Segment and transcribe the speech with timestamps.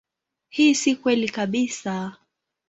[0.53, 2.17] Hii si kweli kabisa.